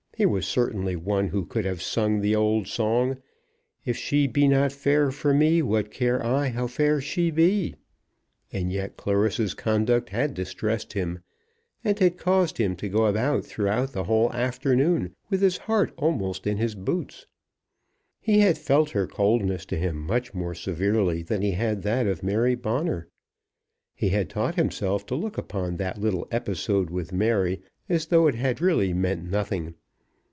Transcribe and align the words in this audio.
He 0.17 0.25
was 0.27 0.45
certainly 0.45 0.95
one 0.95 1.29
who 1.29 1.45
could 1.47 1.65
have 1.65 1.81
sung 1.81 2.21
the 2.21 2.35
old 2.35 2.67
song, 2.67 3.17
"If 3.85 3.97
she 3.97 4.27
be 4.27 4.47
not 4.47 4.71
fair 4.71 5.09
for 5.09 5.33
me, 5.33 5.63
what 5.63 5.89
care 5.89 6.23
I 6.23 6.49
how 6.49 6.67
fair 6.67 7.01
she 7.01 7.31
be." 7.31 7.73
And 8.53 8.71
yet 8.71 8.97
Clarissa's 8.97 9.55
conduct 9.55 10.09
had 10.09 10.35
distressed 10.35 10.93
him, 10.93 11.21
and 11.83 11.97
had 11.97 12.19
caused 12.19 12.59
him 12.59 12.75
to 12.75 12.87
go 12.87 13.07
about 13.07 13.45
throughout 13.45 13.93
the 13.93 14.03
whole 14.03 14.31
afternoon 14.31 15.15
with 15.31 15.41
his 15.41 15.57
heart 15.57 15.91
almost 15.97 16.45
in 16.45 16.57
his 16.57 16.75
boots. 16.75 17.25
He 18.19 18.41
had 18.41 18.59
felt 18.59 18.91
her 18.91 19.07
coldness 19.07 19.65
to 19.67 19.75
him 19.75 19.97
much 19.99 20.35
more 20.35 20.53
severely 20.53 21.23
than 21.23 21.41
he 21.41 21.53
had 21.53 21.81
that 21.81 22.05
of 22.05 22.21
Mary 22.21 22.53
Bonner. 22.53 23.07
He 23.95 24.09
had 24.09 24.29
taught 24.29 24.53
himself 24.53 25.03
to 25.07 25.15
look 25.15 25.39
upon 25.39 25.77
that 25.77 25.97
little 25.99 26.27
episode 26.29 26.91
with 26.91 27.11
Mary 27.11 27.63
as 27.89 28.05
though 28.05 28.27
it 28.27 28.35
had 28.35 28.61
really 28.61 28.93
meant 28.93 29.23
nothing. 29.25 29.73